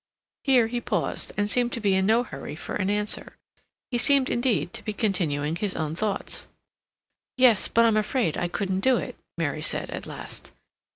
[0.41, 3.37] Here he paused, and seemed to be in no hurry for an answer;
[3.91, 6.47] he seemed, indeed, to be continuing his own thoughts.
[7.37, 10.53] "Yes, but I'm afraid I couldn't do it," Mary said at last.